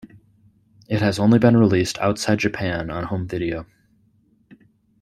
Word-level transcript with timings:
It 0.89 0.99
has 0.99 1.19
only 1.19 1.37
been 1.37 1.55
released 1.55 1.99
outside 1.99 2.39
Japan 2.39 2.89
on 2.89 3.03
home 3.03 3.27
video. 3.27 3.67